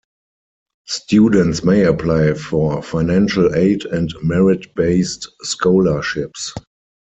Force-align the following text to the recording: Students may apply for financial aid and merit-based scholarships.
Students 0.87 1.63
may 1.63 1.83
apply 1.83 2.33
for 2.33 2.81
financial 2.81 3.53
aid 3.53 3.85
and 3.85 4.11
merit-based 4.23 5.27
scholarships. 5.43 6.55